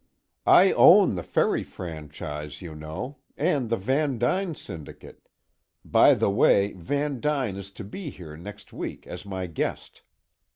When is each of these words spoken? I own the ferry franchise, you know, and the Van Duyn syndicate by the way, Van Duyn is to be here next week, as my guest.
I 0.47 0.71
own 0.71 1.13
the 1.13 1.21
ferry 1.21 1.63
franchise, 1.63 2.59
you 2.59 2.73
know, 2.73 3.19
and 3.37 3.69
the 3.69 3.77
Van 3.77 4.17
Duyn 4.17 4.55
syndicate 4.55 5.29
by 5.85 6.15
the 6.15 6.31
way, 6.31 6.73
Van 6.73 7.19
Duyn 7.21 7.55
is 7.55 7.69
to 7.73 7.83
be 7.83 8.09
here 8.09 8.35
next 8.35 8.73
week, 8.73 9.05
as 9.05 9.27
my 9.27 9.45
guest. 9.45 10.01